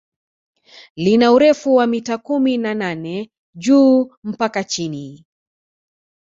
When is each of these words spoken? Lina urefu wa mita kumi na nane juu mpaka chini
Lina 0.95 1.31
urefu 1.31 1.75
wa 1.75 1.87
mita 1.87 2.17
kumi 2.17 2.57
na 2.57 2.73
nane 2.73 3.29
juu 3.55 4.11
mpaka 4.23 4.63
chini 4.63 5.25